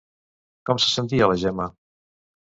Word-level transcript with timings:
Com 0.69 0.79
se 0.83 0.87
sentia 0.93 1.27
la 1.31 1.35
Gemma? 1.43 1.67